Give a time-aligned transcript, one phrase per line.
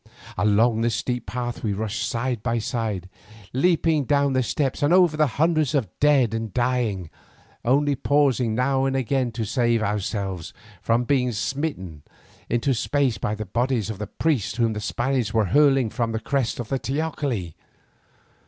[0.35, 3.07] Along the steep path we rushed side by side,
[3.53, 7.11] leaping down the steps and over the hundreds of dead and dying,
[7.63, 12.01] only pausing now and again to save ourselves from being smitten
[12.49, 16.19] into space by the bodies of the priests whom the Spaniards were hurling from the
[16.19, 17.53] crest of the teocalli.